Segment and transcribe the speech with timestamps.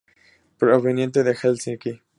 [0.57, 2.01] Proveniente de Helsinki.